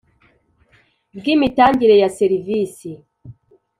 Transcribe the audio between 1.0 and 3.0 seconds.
bw imitangire ya serivisi